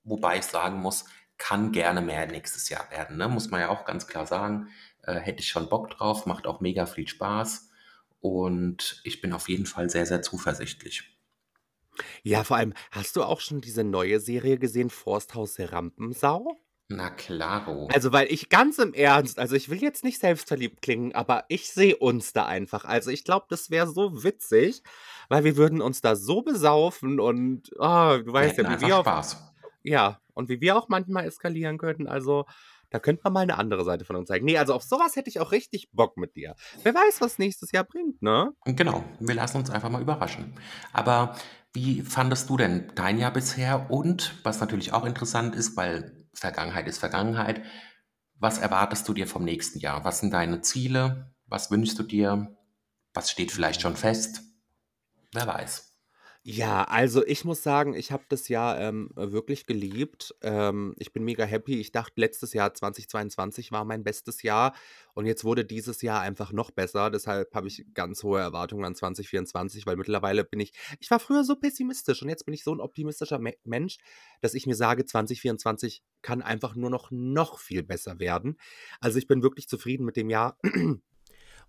Wobei 0.04 0.38
ich 0.38 0.44
sagen 0.44 0.80
muss, 0.80 1.04
kann 1.38 1.72
gerne 1.72 2.00
mehr 2.00 2.26
nächstes 2.26 2.68
Jahr 2.68 2.90
werden, 2.90 3.16
ne? 3.16 3.28
Muss 3.28 3.50
man 3.50 3.60
ja 3.60 3.68
auch 3.68 3.84
ganz 3.84 4.06
klar 4.06 4.26
sagen. 4.26 4.68
Äh, 5.02 5.14
hätte 5.14 5.40
ich 5.42 5.48
schon 5.48 5.68
Bock 5.68 5.90
drauf, 5.90 6.26
macht 6.26 6.46
auch 6.46 6.60
mega 6.60 6.86
viel 6.86 7.08
Spaß 7.08 7.70
und 8.20 9.00
ich 9.04 9.20
bin 9.20 9.32
auf 9.32 9.48
jeden 9.48 9.66
Fall 9.66 9.90
sehr, 9.90 10.06
sehr 10.06 10.22
zuversichtlich. 10.22 11.18
Ja, 12.22 12.44
vor 12.44 12.56
allem, 12.56 12.74
hast 12.90 13.16
du 13.16 13.22
auch 13.24 13.40
schon 13.40 13.60
diese 13.60 13.84
neue 13.84 14.20
Serie 14.20 14.58
gesehen, 14.58 14.90
Forsthaus 14.90 15.56
Rampensau? 15.58 16.60
Na 16.90 17.08
klaro. 17.10 17.78
Also, 17.90 18.12
weil 18.12 18.30
ich 18.30 18.50
ganz 18.50 18.78
im 18.78 18.92
Ernst 18.92 19.38
also, 19.38 19.56
ich 19.56 19.70
will 19.70 19.80
jetzt 19.82 20.04
nicht 20.04 20.20
selbstverliebt 20.20 20.82
klingen, 20.82 21.14
aber 21.14 21.44
ich 21.48 21.70
sehe 21.70 21.96
uns 21.96 22.34
da 22.34 22.44
einfach. 22.46 22.84
Also, 22.84 23.10
ich 23.10 23.24
glaube, 23.24 23.46
das 23.48 23.70
wäre 23.70 23.86
so 23.90 24.22
witzig, 24.24 24.82
weil 25.30 25.44
wir 25.44 25.56
würden 25.56 25.80
uns 25.80 26.02
da 26.02 26.14
so 26.14 26.42
besaufen 26.42 27.18
und, 27.18 27.70
ah, 27.80 28.18
du 28.18 28.30
weißt 28.32 28.58
hätten 28.58 28.78
ja, 28.80 28.80
wie 28.80 28.80
wir 28.80 28.96
auch 28.98 29.08
Spaß. 29.08 29.36
ja, 29.84 30.20
und 30.34 30.48
wie 30.50 30.60
wir 30.60 30.76
auch 30.76 30.88
manchmal 30.88 31.26
eskalieren 31.26 31.78
könnten. 31.78 32.08
Also, 32.08 32.46
da 32.90 33.00
könnte 33.00 33.22
man 33.24 33.32
mal 33.34 33.46
'ne 33.46 33.58
andere 33.58 33.84
Seite 33.84 34.04
von 34.04 34.16
uns 34.16 34.28
zeigen. 34.28 34.46
Ne, 34.46 34.58
also, 34.58 34.74
auf 34.74 34.82
so 34.84 34.98
was 35.00 35.16
hätte 35.16 35.30
ich 35.30 35.40
auch 35.40 35.52
richtig 35.52 35.90
Bock 35.92 36.16
mit 36.18 36.36
dir. 36.36 36.56
Wer 36.84 36.94
weiß, 36.94 37.20
was 37.22 37.38
nächstes 37.38 37.72
Jahr 37.72 37.84
bringt, 37.84 38.22
ne? 38.22 38.52
Genau, 38.66 39.04
wir 39.20 39.34
lassen 39.34 39.56
uns 39.58 39.70
einfach 39.70 39.88
mal 39.88 40.02
überraschen. 40.02 40.52
Aber 40.92 41.36
wie 41.72 42.02
fandest 42.02 42.50
du 42.50 42.56
denn 42.56 42.92
dein 42.94 43.18
Jahr 43.18 43.32
bisher? 43.32 43.90
Und 43.90 44.34
was 44.44 44.60
natürlich 44.60 44.92
auch 44.92 45.04
interessant 45.06 45.54
ist, 45.56 45.76
weil 45.76 46.17
Vergangenheit 46.38 46.88
ist 46.88 46.98
Vergangenheit, 46.98 47.62
was 48.34 48.58
erwartest 48.58 49.08
du 49.08 49.14
dir 49.14 49.26
vom 49.26 49.44
nächsten 49.44 49.80
Jahr? 49.80 50.04
Was 50.04 50.20
sind 50.20 50.32
deine 50.32 50.60
Ziele? 50.60 51.34
Was 51.46 51.70
wünschst 51.70 51.98
du 51.98 52.02
dir? 52.02 52.56
Was 53.12 53.30
steht 53.30 53.50
vielleicht 53.50 53.80
schon 53.82 53.96
fest? 53.96 54.42
Wer 55.32 55.46
weiß. 55.46 55.88
Ja, 56.42 56.84
also 56.84 57.26
ich 57.26 57.44
muss 57.44 57.62
sagen, 57.62 57.94
ich 57.94 58.12
habe 58.12 58.24
das 58.28 58.48
Jahr, 58.48 58.80
ähm, 58.80 59.10
wirklich 59.14 59.66
geliebt. 59.66 60.34
Ähm, 60.40 60.94
ich 60.96 61.12
bin 61.12 61.24
mega 61.24 61.44
happy. 61.44 61.78
Ich 61.78 61.92
dachte, 61.92 62.20
letztes 62.20 62.54
Jahr 62.54 62.72
2022 62.72 63.72
war 63.72 63.84
mein 63.84 64.04
bestes 64.04 64.42
Jahr 64.42 64.74
und 65.18 65.26
jetzt 65.26 65.42
wurde 65.42 65.64
dieses 65.64 66.00
Jahr 66.00 66.20
einfach 66.20 66.52
noch 66.52 66.70
besser. 66.70 67.10
Deshalb 67.10 67.52
habe 67.52 67.66
ich 67.66 67.84
ganz 67.92 68.22
hohe 68.22 68.38
Erwartungen 68.38 68.84
an 68.84 68.94
2024, 68.94 69.84
weil 69.84 69.96
mittlerweile 69.96 70.44
bin 70.44 70.60
ich 70.60 70.72
ich 71.00 71.10
war 71.10 71.18
früher 71.18 71.42
so 71.42 71.56
pessimistisch 71.56 72.22
und 72.22 72.28
jetzt 72.28 72.44
bin 72.44 72.54
ich 72.54 72.62
so 72.62 72.72
ein 72.72 72.78
optimistischer 72.80 73.40
Me 73.40 73.54
Mensch, 73.64 73.98
dass 74.42 74.54
ich 74.54 74.68
mir 74.68 74.76
sage, 74.76 75.06
2024 75.06 76.04
kann 76.22 76.40
einfach 76.40 76.76
nur 76.76 76.88
noch 76.88 77.10
noch 77.10 77.58
viel 77.58 77.82
besser 77.82 78.20
werden. 78.20 78.58
Also, 79.00 79.18
ich 79.18 79.26
bin 79.26 79.42
wirklich 79.42 79.68
zufrieden 79.68 80.04
mit 80.04 80.14
dem 80.14 80.30
Jahr. 80.30 80.56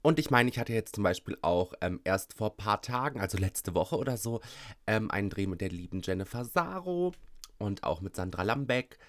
Und 0.03 0.19
ich 0.19 0.29
meine, 0.29 0.49
ich 0.51 0.59
hatte 0.59 0.73
jetzt 0.73 0.93
zum 0.93 1.03
Beispiel 1.03 1.35
auch 1.41 1.73
ähm, 1.81 2.01
erst 2.03 2.35
vor 2.35 2.51
ein 2.51 2.57
paar 2.57 2.83
Tagen, 2.83 3.19
also 3.19 3.39
letzte 3.39 3.73
Woche 3.73 3.97
oder 3.97 4.15
so, 4.15 4.41
ähm, 4.85 5.09
einen 5.09 5.31
Dreh 5.31 5.47
mit 5.47 5.59
der 5.59 5.69
lieben 5.69 6.01
Jennifer 6.03 6.45
Saro 6.45 7.13
und 7.57 7.83
auch 7.83 7.99
mit 7.99 8.15
Sandra 8.15 8.43
Lambeck 8.43 8.99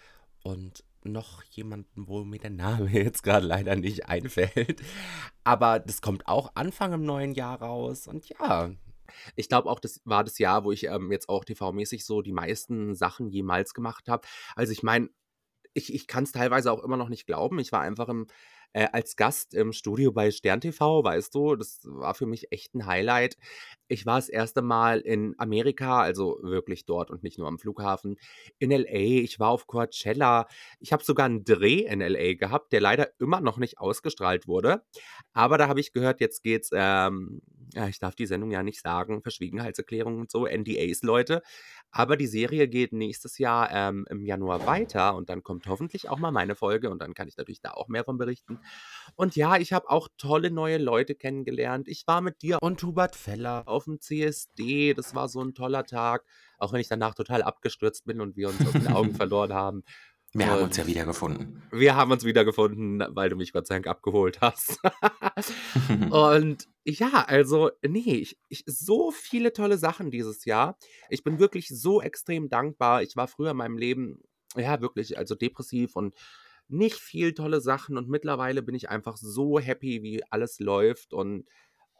und 0.42 0.82
noch 1.04 1.42
jemanden, 1.44 2.08
wo 2.08 2.24
mir 2.24 2.38
der 2.38 2.50
Name 2.50 2.90
jetzt 2.92 3.22
gerade 3.22 3.46
leider 3.46 3.76
nicht 3.76 4.06
einfällt. 4.06 4.82
Aber 5.44 5.78
das 5.78 6.00
kommt 6.00 6.26
auch 6.26 6.52
Anfang 6.54 6.92
im 6.92 7.04
neuen 7.04 7.32
Jahr 7.32 7.60
raus. 7.60 8.06
Und 8.06 8.28
ja, 8.28 8.70
ich 9.36 9.48
glaube 9.48 9.68
auch, 9.68 9.80
das 9.80 10.00
war 10.04 10.24
das 10.24 10.38
Jahr, 10.38 10.64
wo 10.64 10.72
ich 10.72 10.84
ähm, 10.84 11.10
jetzt 11.10 11.28
auch 11.28 11.44
TV-mäßig 11.44 12.04
so 12.04 12.22
die 12.22 12.32
meisten 12.32 12.94
Sachen 12.94 13.28
jemals 13.28 13.74
gemacht 13.74 14.08
habe. 14.08 14.26
Also 14.54 14.72
ich 14.72 14.82
meine, 14.82 15.08
ich, 15.74 15.94
ich 15.94 16.06
kann 16.06 16.24
es 16.24 16.32
teilweise 16.32 16.72
auch 16.72 16.82
immer 16.82 16.96
noch 16.96 17.08
nicht 17.08 17.26
glauben. 17.26 17.58
Ich 17.58 17.72
war 17.72 17.80
einfach 17.80 18.08
im 18.08 18.26
äh, 18.72 18.86
als 18.92 19.16
Gast 19.16 19.54
im 19.54 19.72
Studio 19.72 20.12
bei 20.12 20.30
Stern 20.30 20.60
TV, 20.60 21.02
weißt 21.04 21.34
du, 21.34 21.56
das 21.56 21.80
war 21.84 22.14
für 22.14 22.26
mich 22.26 22.52
echt 22.52 22.74
ein 22.74 22.86
Highlight. 22.86 23.36
Ich 23.88 24.06
war 24.06 24.16
das 24.16 24.28
erste 24.28 24.62
Mal 24.62 25.00
in 25.00 25.34
Amerika, 25.38 26.00
also 26.00 26.38
wirklich 26.42 26.86
dort 26.86 27.10
und 27.10 27.22
nicht 27.22 27.38
nur 27.38 27.48
am 27.48 27.58
Flughafen, 27.58 28.16
in 28.58 28.70
LA. 28.70 29.22
Ich 29.22 29.40
war 29.40 29.48
auf 29.50 29.66
Coachella. 29.66 30.46
Ich 30.78 30.92
habe 30.92 31.04
sogar 31.04 31.26
einen 31.26 31.44
Dreh 31.44 31.80
in 31.86 32.00
LA 32.00 32.34
gehabt, 32.34 32.72
der 32.72 32.80
leider 32.80 33.10
immer 33.18 33.40
noch 33.40 33.58
nicht 33.58 33.78
ausgestrahlt 33.78 34.46
wurde. 34.46 34.82
Aber 35.32 35.58
da 35.58 35.68
habe 35.68 35.80
ich 35.80 35.92
gehört, 35.92 36.20
jetzt 36.20 36.42
geht's, 36.42 36.70
ähm, 36.72 37.40
ja, 37.74 37.88
ich 37.88 37.98
darf 37.98 38.14
die 38.14 38.26
Sendung 38.26 38.50
ja 38.50 38.62
nicht 38.62 38.80
sagen, 38.80 39.22
Verschwiegenheitserklärungen 39.22 40.20
und 40.20 40.30
so, 40.30 40.46
NDAs, 40.46 41.02
Leute. 41.02 41.42
Aber 41.90 42.16
die 42.16 42.26
Serie 42.26 42.68
geht 42.68 42.92
nächstes 42.92 43.38
Jahr 43.38 43.70
ähm, 43.72 44.06
im 44.10 44.24
Januar 44.24 44.66
weiter 44.66 45.14
und 45.16 45.28
dann 45.28 45.42
kommt 45.42 45.66
hoffentlich 45.66 46.08
auch 46.08 46.18
mal 46.18 46.30
meine 46.30 46.54
Folge 46.54 46.90
und 46.90 47.00
dann 47.00 47.14
kann 47.14 47.28
ich 47.28 47.36
natürlich 47.36 47.60
da 47.60 47.72
auch 47.72 47.88
mehr 47.88 48.04
von 48.04 48.16
berichten. 48.16 48.60
Und 49.16 49.36
ja, 49.36 49.56
ich 49.56 49.72
habe 49.72 49.90
auch 49.90 50.08
tolle 50.16 50.50
neue 50.50 50.78
Leute 50.78 51.14
kennengelernt. 51.14 51.88
Ich 51.88 52.06
war 52.06 52.20
mit 52.20 52.42
dir 52.42 52.58
und 52.60 52.82
Hubert 52.82 53.16
Feller 53.16 53.64
auf 53.66 53.84
dem 53.84 54.00
CSD. 54.00 54.94
Das 54.94 55.14
war 55.14 55.28
so 55.28 55.42
ein 55.42 55.54
toller 55.54 55.84
Tag, 55.84 56.24
auch 56.58 56.72
wenn 56.72 56.80
ich 56.80 56.88
danach 56.88 57.14
total 57.14 57.42
abgestürzt 57.42 58.04
bin 58.06 58.20
und 58.20 58.36
wir 58.36 58.48
uns 58.48 58.60
aus 58.66 58.72
den 58.72 58.88
Augen 58.88 59.14
verloren 59.14 59.52
haben. 59.52 59.82
Wir 60.32 60.46
haben 60.46 60.62
uns 60.62 60.76
ja 60.76 60.86
wiedergefunden. 60.86 61.62
Wir 61.72 61.96
haben 61.96 62.12
uns 62.12 62.24
wiedergefunden, 62.24 63.04
weil 63.16 63.30
du 63.30 63.36
mich 63.36 63.52
Gott 63.52 63.66
sei 63.66 63.74
Dank 63.76 63.88
abgeholt 63.88 64.40
hast. 64.40 64.78
und 66.10 66.68
ja, 66.84 67.24
also, 67.26 67.70
nee, 67.86 68.14
ich, 68.14 68.38
ich, 68.48 68.64
so 68.66 69.10
viele 69.10 69.52
tolle 69.52 69.78
Sachen 69.78 70.10
dieses 70.10 70.44
Jahr. 70.44 70.78
Ich 71.08 71.22
bin 71.22 71.38
wirklich 71.38 71.68
so 71.68 72.00
extrem 72.00 72.48
dankbar. 72.48 73.02
Ich 73.02 73.16
war 73.16 73.28
früher 73.28 73.50
in 73.50 73.56
meinem 73.56 73.78
Leben, 73.78 74.22
ja, 74.56 74.80
wirklich, 74.80 75.18
also 75.18 75.34
depressiv 75.34 75.96
und 75.96 76.14
nicht 76.68 76.96
viel 76.96 77.34
tolle 77.34 77.60
Sachen. 77.60 77.96
Und 77.96 78.08
mittlerweile 78.08 78.62
bin 78.62 78.74
ich 78.74 78.88
einfach 78.88 79.16
so 79.16 79.58
happy, 79.58 80.02
wie 80.02 80.22
alles 80.30 80.58
läuft. 80.58 81.12
Und 81.12 81.46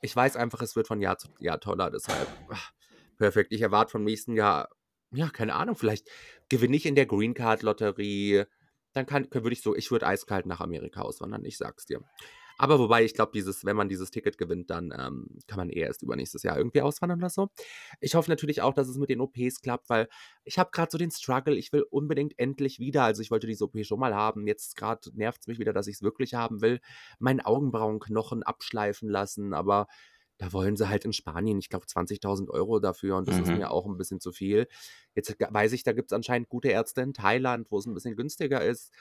ich 0.03 0.15
weiß 0.17 0.37
einfach, 0.37 0.63
es 0.63 0.77
wird 0.77 0.87
von 0.87 1.01
Jahr 1.01 1.19
zu 1.19 1.29
Jahr 1.41 1.61
toller. 1.61 1.91
Deshalb, 1.91 2.29
ach, 2.51 2.73
perfekt. 3.19 3.53
Ich 3.53 3.61
erwarte 3.61 3.93
vom 3.93 4.05
nächsten 4.05 4.35
Jahr 4.35 4.69
ja, 5.13 5.29
keine 5.29 5.55
Ahnung, 5.55 5.77
vielleicht 5.77 6.09
gewinne 6.49 6.77
ich 6.77 6.87
in 6.87 6.95
der 6.95 7.07
Green 7.07 7.35
Card 7.35 7.63
Lotterie. 7.63 8.45
Dann 8.93 9.07
kann, 9.07 9.29
würde 9.33 9.53
ich 9.53 9.63
so, 9.63 9.75
ich 9.75 9.91
würde 9.91 10.07
eiskalt 10.07 10.47
nach 10.47 10.61
Amerika 10.61 11.03
auswandern, 11.03 11.45
ich 11.45 11.59
sag's 11.59 11.87
dir. 11.87 12.03
Aber 12.61 12.79
wobei, 12.79 13.05
ich 13.05 13.14
glaube, 13.14 13.33
dieses, 13.33 13.64
wenn 13.64 13.76
man 13.76 13.88
dieses 13.88 14.11
Ticket 14.11 14.37
gewinnt, 14.37 14.69
dann 14.69 14.93
ähm, 14.97 15.38
kann 15.47 15.57
man 15.57 15.71
eher 15.71 15.87
erst 15.87 16.02
übernächstes 16.02 16.43
Jahr 16.43 16.59
irgendwie 16.59 16.83
auswandern 16.83 17.19
oder 17.21 17.31
so. 17.31 17.49
Ich 18.00 18.14
hoffe 18.14 18.31
natürlich 18.31 18.61
auch, 18.61 18.75
dass 18.75 18.88
es 18.88 18.99
mit 18.99 19.09
den 19.09 19.21
OPs 19.23 19.62
klappt, 19.62 19.88
weil 19.88 20.09
ich 20.45 20.59
habe 20.59 20.71
gerade 20.71 20.90
so 20.90 20.99
den 20.99 21.11
Struggle, 21.11 21.57
ich 21.57 21.73
will 21.73 21.83
unbedingt 21.83 22.38
endlich 22.38 22.79
wieder, 22.79 23.05
also 23.05 23.23
ich 23.23 23.31
wollte 23.31 23.47
diese 23.47 23.64
OP 23.64 23.83
schon 23.85 23.99
mal 23.99 24.14
haben, 24.14 24.47
jetzt 24.47 24.76
gerade 24.76 25.11
nervt 25.17 25.40
es 25.43 25.47
mich 25.47 25.59
wieder, 25.59 25.73
dass 25.73 25.87
ich 25.87 25.97
es 25.97 26.02
wirklich 26.02 26.35
haben 26.35 26.61
will, 26.61 26.81
meinen 27.19 27.40
Augenbrauenknochen 27.40 28.43
abschleifen 28.43 29.09
lassen, 29.09 29.55
aber 29.55 29.87
da 30.38 30.52
wollen 30.52 30.76
sie 30.76 30.88
halt 30.88 31.05
in 31.05 31.12
Spanien, 31.12 31.59
ich 31.59 31.69
glaube, 31.69 31.87
20.000 31.87 32.50
Euro 32.50 32.79
dafür 32.81 33.17
und 33.17 33.29
das 33.29 33.38
ist 33.38 33.52
Mhm. 33.52 33.55
mir 33.55 33.71
auch 33.71 33.87
ein 33.87 33.99
bisschen 33.99 34.21
zu 34.21 34.33
viel. 34.33 34.69
Jetzt 35.14 35.38
g 35.38 35.47
weiß 35.50 35.73
ich, 35.73 35.83
da 35.83 35.93
gibt 35.93 36.12
es 36.12 36.17
anscheinend 36.17 36.49
gute 36.49 36.69
Ärzte 36.69 37.02
in 37.02 37.12
Thailand, 37.14 37.71
wo 37.71 37.79
es 37.79 37.87
ein 37.87 37.95
bisschen 37.95 38.17
günstiger 38.17 38.64
ist. 38.64 38.93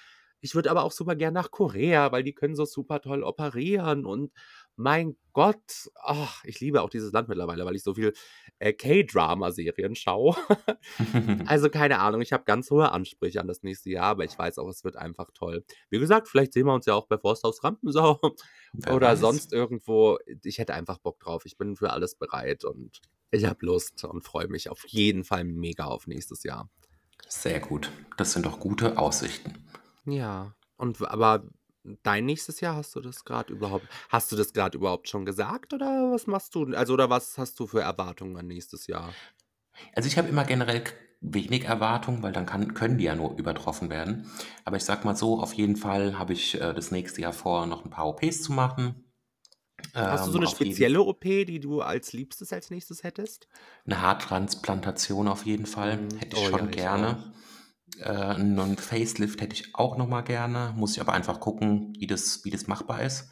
Ich 0.42 0.56
würde 0.56 0.72
aber 0.72 0.84
auch 0.84 0.92
super 0.92 1.16
gern 1.16 1.34
nach 1.34 1.52
Korea, 1.52 2.12
weil 2.12 2.24
die 2.24 2.34
können 2.34 2.56
so 2.56 2.66
super 2.66 3.02
toll 3.02 3.24
operieren 3.24 4.06
und 4.06 4.32
mein 4.76 5.18
Gott, 5.34 5.90
ach, 6.02 6.44
ich 6.46 6.60
liebe 6.62 6.82
auch 6.82 6.90
dieses 6.90 7.12
Land 7.12 7.28
mittlerweile, 7.28 7.66
weil 7.66 7.76
ich 7.76 7.84
so 7.84 7.96
viel, 7.96 8.14
äh, 8.60 8.74
K-Drama-Serien 8.74 9.96
schaue. 9.96 10.36
Also, 11.48 11.70
keine 11.70 12.00
Ahnung, 12.00 12.22
ich 12.22 12.32
habe 12.32 12.44
ganz 12.46 12.70
hohe 12.72 12.92
Ansprüche 12.92 13.42
an 13.42 13.48
das 13.48 13.64
nächste 13.64 13.90
Jahr, 13.90 14.06
aber 14.06 14.24
ich 14.24 14.38
weiß 14.38 14.58
auch, 14.60 14.68
es 14.70 14.84
wird 14.84 14.96
einfach 14.96 15.32
toll. 15.34 15.64
Wie 15.90 16.00
gesagt, 16.00 16.28
vielleicht 16.28 16.54
sehen 16.54 16.66
wir 16.66 16.74
uns 16.74 16.86
ja 16.86 16.94
auch 16.94 17.08
bei 17.08 17.18
Forsthaus 17.18 17.64
Rampensau 17.64 18.20
oder 18.92 19.10
weiß. 19.10 19.20
sonst 19.20 19.54
irgendwo. 19.54 20.18
Ich 20.44 20.60
hätte 20.60 20.74
einfach 20.74 21.00
Bock 21.00 21.20
drauf. 21.20 21.46
Ich 21.46 21.58
bin 21.58 21.76
für 21.76 21.92
alles 21.92 22.16
bereit 22.16 22.66
und 22.66 23.02
ich 23.32 23.46
habe 23.46 23.66
Lust 23.66 24.04
und 24.04 24.24
freue 24.24 24.48
mich 24.48 24.70
auf 24.70 24.84
jeden 24.88 25.24
Fall 25.24 25.44
mega 25.44 25.86
auf 25.86 26.08
nächstes 26.08 26.44
Jahr. 26.44 26.70
Sehr 27.28 27.60
gut. 27.60 27.92
Das 28.18 28.34
sind 28.34 28.46
doch 28.46 28.60
gute 28.60 28.98
Aussichten. 28.98 29.54
Ja, 30.06 30.56
und 30.78 31.02
aber 31.02 31.44
dein 32.04 32.26
nächstes 32.26 32.60
Jahr, 32.62 32.76
hast 32.76 32.96
du 32.96 33.02
das 33.02 33.24
gerade 33.26 33.54
überhaupt 33.54 33.92
hast 34.10 34.32
du 34.32 34.36
das 34.36 34.54
gerade 34.54 34.78
überhaupt 34.78 35.08
schon 35.10 35.26
gesagt 35.26 35.74
oder 35.74 36.12
was 36.12 36.28
machst 36.28 36.56
du 36.56 36.66
also, 36.76 36.94
oder 36.94 37.10
was 37.10 37.38
hast 37.38 37.60
du 37.60 37.68
für 37.68 37.82
Erwartungen 37.82 38.38
an 38.38 38.48
nächstes 38.48 38.88
Jahr? 38.88 39.18
Also 39.94 40.08
ich 40.08 40.18
habe 40.18 40.28
immer 40.30 40.46
generell 40.46 40.84
wenig 41.22 41.66
Erwartungen, 41.66 42.24
weil 42.24 42.32
dann 42.32 42.46
kann, 42.46 42.74
können 42.74 42.98
die 42.98 43.04
ja 43.06 43.16
nur 43.16 43.38
übertroffen 43.38 43.90
werden. 43.90 44.30
Aber 44.66 44.78
ich 44.78 44.84
sag 44.86 45.06
mal 45.06 45.16
so, 45.16 45.40
auf 45.42 45.54
jeden 45.54 45.76
Fall 45.76 46.18
habe 46.18 46.34
ich 46.34 46.56
äh, 46.60 46.74
das 46.74 46.92
nächste 46.92 47.22
Jahr 47.22 47.34
vor, 47.34 47.66
noch 47.68 47.84
ein 47.86 47.90
paar 47.92 48.08
OPs 48.08 48.42
zu 48.44 48.54
machen. 48.54 49.12
Hast 50.10 50.28
du 50.28 50.32
so 50.32 50.38
Ähm, 50.38 50.40
eine 50.40 50.48
spezielle 50.48 51.02
OP, 51.02 51.46
die 51.46 51.60
du 51.60 51.82
als 51.82 52.12
Liebstes 52.14 52.52
als 52.54 52.70
nächstes 52.70 53.04
hättest? 53.04 53.48
eine 53.86 54.02
Haartransplantation 54.02 55.28
auf 55.28 55.46
jeden 55.46 55.66
Fall. 55.66 56.00
Mhm. 56.00 56.10
Hätte 56.18 56.36
ich 56.38 56.42
Oh 56.42 56.50
ja, 56.50 56.68
schon 56.68 56.72
ich 56.72 56.88
gerne. 56.88 57.34
Äh, 58.00 58.12
einen 58.12 58.78
Facelift 58.78 59.42
hätte 59.42 59.56
ich 59.56 59.76
auch 59.76 59.98
nochmal 59.98 60.24
gerne. 60.24 60.74
Muss 60.76 60.94
ich 60.94 61.02
aber 61.02 61.14
einfach 61.14 61.40
gucken, 61.40 61.94
wie 61.98 62.08
das, 62.08 62.46
wie 62.46 62.52
das 62.52 62.68
machbar 62.68 63.02
ist. 63.02 63.30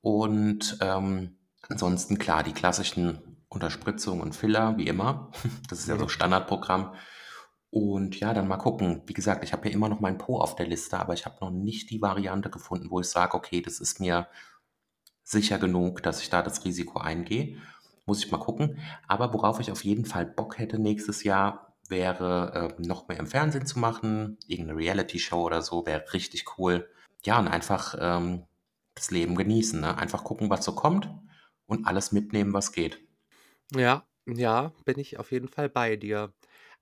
Und 0.00 0.78
ähm, 0.80 1.36
ansonsten 1.68 2.18
klar, 2.18 2.42
die 2.42 2.52
klassischen 2.52 3.36
Unterspritzungen 3.48 4.20
und 4.20 4.34
Filler, 4.34 4.76
wie 4.76 4.86
immer. 4.86 5.30
Das 5.68 5.80
ist 5.80 5.88
ja 5.88 5.98
so. 5.98 6.08
Standardprogramm. 6.08 6.94
Und 7.70 8.18
ja, 8.20 8.32
dann 8.32 8.48
mal 8.48 8.56
gucken. 8.56 9.02
Wie 9.06 9.12
gesagt, 9.12 9.44
ich 9.44 9.52
habe 9.52 9.68
ja 9.68 9.74
immer 9.74 9.88
noch 9.88 10.00
mein 10.00 10.18
Po 10.18 10.38
auf 10.40 10.56
der 10.56 10.66
Liste, 10.66 10.98
aber 10.98 11.14
ich 11.14 11.26
habe 11.26 11.36
noch 11.40 11.50
nicht 11.50 11.90
die 11.90 12.00
Variante 12.00 12.50
gefunden, 12.50 12.90
wo 12.90 13.00
ich 13.00 13.08
sage, 13.08 13.34
okay, 13.34 13.60
das 13.60 13.80
ist 13.80 14.00
mir 14.00 14.28
sicher 15.24 15.58
genug, 15.58 16.02
dass 16.02 16.22
ich 16.22 16.30
da 16.30 16.42
das 16.42 16.64
Risiko 16.64 17.00
eingehe. 17.00 17.58
Muss 18.06 18.24
ich 18.24 18.30
mal 18.30 18.38
gucken. 18.38 18.78
Aber 19.08 19.34
worauf 19.34 19.60
ich 19.60 19.72
auf 19.72 19.84
jeden 19.84 20.04
Fall 20.04 20.24
Bock 20.24 20.58
hätte 20.58 20.78
nächstes 20.78 21.24
Jahr, 21.24 21.65
wäre 21.90 22.74
äh, 22.78 22.82
noch 22.82 23.08
mehr 23.08 23.18
im 23.18 23.26
Fernsehen 23.26 23.66
zu 23.66 23.78
machen. 23.78 24.38
Irgendeine 24.46 24.78
Reality-Show 24.78 25.42
oder 25.42 25.62
so 25.62 25.86
wäre 25.86 26.12
richtig 26.12 26.58
cool. 26.58 26.88
Ja, 27.24 27.38
und 27.38 27.48
einfach 27.48 27.94
ähm, 27.98 28.44
das 28.94 29.10
Leben 29.10 29.34
genießen. 29.34 29.80
Ne? 29.80 29.96
Einfach 29.96 30.24
gucken, 30.24 30.50
was 30.50 30.64
so 30.64 30.74
kommt 30.74 31.08
und 31.66 31.86
alles 31.86 32.12
mitnehmen, 32.12 32.52
was 32.52 32.72
geht. 32.72 32.98
Ja, 33.74 34.04
ja, 34.26 34.72
bin 34.84 34.98
ich 34.98 35.18
auf 35.18 35.32
jeden 35.32 35.48
Fall 35.48 35.68
bei 35.68 35.96
dir. 35.96 36.32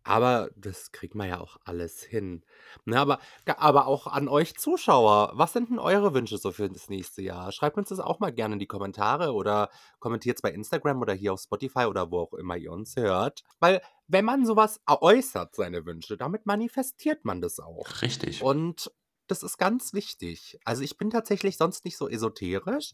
Aber 0.06 0.50
das 0.54 0.92
kriegt 0.92 1.14
man 1.14 1.28
ja 1.28 1.40
auch 1.40 1.56
alles 1.64 2.02
hin. 2.02 2.44
Ne, 2.84 3.00
aber, 3.00 3.20
aber 3.56 3.86
auch 3.86 4.06
an 4.06 4.28
euch 4.28 4.54
Zuschauer. 4.54 5.32
Was 5.34 5.54
sind 5.54 5.70
denn 5.70 5.78
eure 5.78 6.12
Wünsche 6.12 6.36
so 6.36 6.52
für 6.52 6.68
das 6.68 6.90
nächste 6.90 7.22
Jahr? 7.22 7.52
Schreibt 7.52 7.78
uns 7.78 7.88
das 7.88 8.00
auch 8.00 8.20
mal 8.20 8.30
gerne 8.30 8.54
in 8.54 8.58
die 8.58 8.66
Kommentare 8.66 9.32
oder 9.32 9.70
kommentiert 10.00 10.36
es 10.36 10.42
bei 10.42 10.50
Instagram 10.50 11.00
oder 11.00 11.14
hier 11.14 11.32
auf 11.32 11.40
Spotify 11.40 11.86
oder 11.86 12.10
wo 12.10 12.20
auch 12.20 12.34
immer 12.34 12.56
ihr 12.58 12.70
uns 12.70 12.96
hört. 12.96 13.44
Weil, 13.60 13.80
wenn 14.06 14.24
man 14.24 14.44
sowas 14.46 14.80
äußert, 14.86 15.54
seine 15.54 15.86
Wünsche, 15.86 16.16
damit 16.16 16.46
manifestiert 16.46 17.24
man 17.24 17.40
das 17.40 17.60
auch. 17.60 18.02
Richtig. 18.02 18.42
Und 18.42 18.92
das 19.26 19.42
ist 19.42 19.58
ganz 19.58 19.94
wichtig. 19.94 20.58
Also 20.64 20.82
ich 20.82 20.98
bin 20.98 21.10
tatsächlich 21.10 21.56
sonst 21.56 21.84
nicht 21.84 21.96
so 21.96 22.08
esoterisch, 22.08 22.92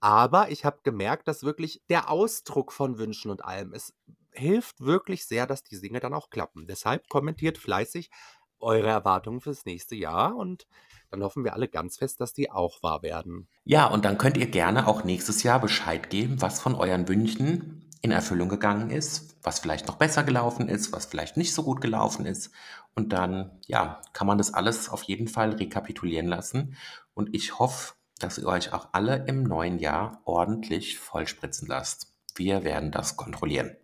aber 0.00 0.50
ich 0.50 0.64
habe 0.64 0.80
gemerkt, 0.82 1.28
dass 1.28 1.42
wirklich 1.42 1.82
der 1.88 2.10
Ausdruck 2.10 2.72
von 2.72 2.98
Wünschen 2.98 3.30
und 3.30 3.44
allem, 3.44 3.72
es 3.72 3.94
hilft 4.32 4.80
wirklich 4.80 5.26
sehr, 5.26 5.46
dass 5.46 5.64
die 5.64 5.80
Dinge 5.80 6.00
dann 6.00 6.14
auch 6.14 6.30
klappen. 6.30 6.66
Deshalb 6.66 7.08
kommentiert 7.08 7.58
fleißig 7.58 8.10
eure 8.58 8.88
Erwartungen 8.88 9.40
fürs 9.40 9.64
nächste 9.64 9.94
Jahr 9.94 10.36
und 10.36 10.66
dann 11.10 11.22
hoffen 11.22 11.44
wir 11.44 11.52
alle 11.52 11.68
ganz 11.68 11.98
fest, 11.98 12.20
dass 12.20 12.32
die 12.32 12.50
auch 12.50 12.82
wahr 12.82 13.02
werden. 13.02 13.48
Ja, 13.64 13.86
und 13.86 14.04
dann 14.04 14.18
könnt 14.18 14.36
ihr 14.36 14.46
gerne 14.46 14.86
auch 14.86 15.04
nächstes 15.04 15.42
Jahr 15.42 15.60
Bescheid 15.60 16.10
geben, 16.10 16.40
was 16.40 16.60
von 16.60 16.74
euren 16.74 17.08
Wünschen 17.08 17.85
in 18.06 18.12
Erfüllung 18.12 18.48
gegangen 18.48 18.90
ist, 18.90 19.36
was 19.42 19.58
vielleicht 19.58 19.88
noch 19.88 19.96
besser 19.96 20.22
gelaufen 20.22 20.68
ist, 20.68 20.92
was 20.92 21.06
vielleicht 21.06 21.36
nicht 21.36 21.52
so 21.52 21.64
gut 21.64 21.80
gelaufen 21.80 22.24
ist. 22.24 22.52
Und 22.94 23.12
dann, 23.12 23.50
ja, 23.66 24.00
kann 24.12 24.28
man 24.28 24.38
das 24.38 24.54
alles 24.54 24.88
auf 24.88 25.02
jeden 25.02 25.26
Fall 25.26 25.50
rekapitulieren 25.50 26.28
lassen. 26.28 26.76
Und 27.14 27.34
ich 27.34 27.58
hoffe, 27.58 27.94
dass 28.20 28.38
ihr 28.38 28.46
euch 28.46 28.72
auch 28.72 28.88
alle 28.92 29.24
im 29.26 29.42
neuen 29.42 29.80
Jahr 29.80 30.22
ordentlich 30.24 30.98
vollspritzen 30.98 31.66
lasst. 31.66 32.12
Wir 32.36 32.62
werden 32.62 32.92
das 32.92 33.16
kontrollieren. 33.16 33.76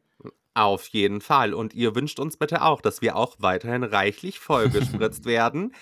Auf 0.55 0.87
jeden 0.89 1.21
Fall. 1.21 1.53
Und 1.53 1.75
ihr 1.75 1.97
wünscht 1.97 2.21
uns 2.21 2.37
bitte 2.37 2.63
auch, 2.63 2.81
dass 2.81 3.03
wir 3.03 3.17
auch 3.17 3.37
weiterhin 3.41 3.83
reichlich 3.83 4.39
vollgespritzt 4.39 5.25
werden. 5.27 5.75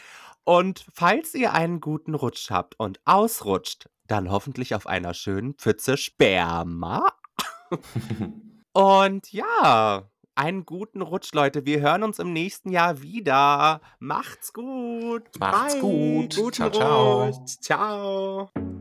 Und 0.44 0.86
falls 0.94 1.34
ihr 1.34 1.52
einen 1.52 1.80
guten 1.80 2.14
Rutsch 2.14 2.50
habt 2.50 2.80
und 2.80 3.00
ausrutscht, 3.04 3.90
dann 4.06 4.30
hoffentlich 4.30 4.74
auf 4.74 4.86
einer 4.86 5.12
schönen 5.12 5.54
Pfütze 5.54 5.98
Sperma. 5.98 7.19
und 8.72 9.32
ja, 9.32 10.08
einen 10.34 10.64
guten 10.64 11.02
Rutsch, 11.02 11.32
Leute. 11.34 11.66
Wir 11.66 11.80
hören 11.80 12.02
uns 12.02 12.18
im 12.18 12.32
nächsten 12.32 12.70
Jahr 12.70 13.02
wieder. 13.02 13.80
Macht's 13.98 14.52
gut. 14.52 15.28
Macht's 15.38 15.74
Bye. 15.74 15.80
gut. 15.80 16.36
Guten 16.36 16.52
Ciao, 16.52 16.70
ciao. 16.70 17.24
Rutsch. 17.24 17.60
Ciao. 17.60 18.50
Spritz 18.54 18.79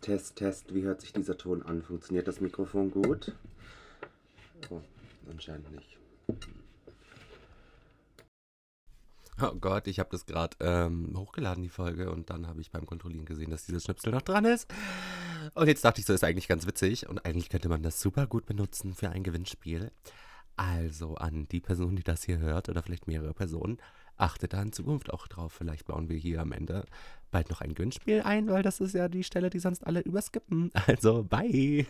Test, 0.00 0.36
Test. 0.36 0.74
Wie 0.74 0.82
hört 0.82 1.00
sich 1.00 1.12
dieser 1.12 1.36
Ton 1.36 1.62
an? 1.62 1.82
Funktioniert 1.82 2.26
das 2.26 2.40
Mikrofon 2.40 2.90
gut? 2.90 3.32
Oh, 4.70 4.80
anscheinend 5.30 5.70
nicht. 5.72 5.98
Oh 9.42 9.54
Gott, 9.54 9.86
ich 9.86 9.98
habe 9.98 10.10
das 10.10 10.26
gerade 10.26 10.56
ähm, 10.60 11.14
hochgeladen, 11.16 11.62
die 11.62 11.70
Folge, 11.70 12.10
und 12.10 12.28
dann 12.28 12.46
habe 12.46 12.60
ich 12.60 12.70
beim 12.70 12.84
Kontrollieren 12.84 13.24
gesehen, 13.24 13.50
dass 13.50 13.64
dieses 13.64 13.84
Schnipsel 13.84 14.12
noch 14.12 14.22
dran 14.22 14.44
ist. 14.44 14.70
Und 15.54 15.66
jetzt 15.66 15.84
dachte 15.84 16.00
ich, 16.00 16.06
so 16.06 16.12
ist 16.12 16.24
eigentlich 16.24 16.48
ganz 16.48 16.66
witzig 16.66 17.08
und 17.08 17.24
eigentlich 17.24 17.48
könnte 17.48 17.70
man 17.70 17.82
das 17.82 18.00
super 18.00 18.26
gut 18.26 18.44
benutzen 18.44 18.94
für 18.94 19.08
ein 19.08 19.22
Gewinnspiel. 19.22 19.92
Also 20.56 21.14
an 21.14 21.48
die 21.48 21.60
Person, 21.60 21.96
die 21.96 22.02
das 22.02 22.24
hier 22.24 22.38
hört, 22.38 22.68
oder 22.68 22.82
vielleicht 22.82 23.06
mehrere 23.06 23.32
Personen, 23.32 23.78
achtet 24.20 24.52
da 24.52 24.62
in 24.62 24.72
Zukunft 24.72 25.12
auch 25.12 25.26
drauf. 25.26 25.52
Vielleicht 25.52 25.86
bauen 25.86 26.08
wir 26.08 26.16
hier 26.16 26.40
am 26.40 26.52
Ende 26.52 26.84
bald 27.30 27.50
noch 27.50 27.60
ein 27.60 27.74
Gewinnspiel 27.74 28.22
ein, 28.22 28.48
weil 28.48 28.62
das 28.62 28.80
ist 28.80 28.94
ja 28.94 29.08
die 29.08 29.24
Stelle, 29.24 29.50
die 29.50 29.60
sonst 29.60 29.86
alle 29.86 30.00
überskippen. 30.00 30.72
Also, 30.86 31.24
bye! 31.24 31.86